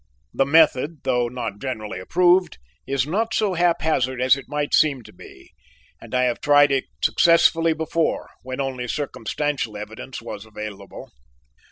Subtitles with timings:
[0.33, 2.57] The method, though not generally approved,
[2.87, 5.51] is not so haphazard as it might seem to be,
[6.01, 11.11] and I have tried it successfully before when only circumstantial evidence was available.